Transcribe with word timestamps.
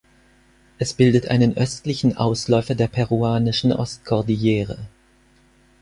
Es 0.79 0.95
bildet 0.95 1.27
einen 1.27 1.55
östlichen 1.55 2.17
Ausläufer 2.17 2.73
der 2.73 2.87
peruanischen 2.87 3.71
Ostkordillere. 3.71 4.87